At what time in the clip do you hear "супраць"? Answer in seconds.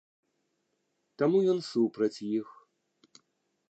1.71-2.13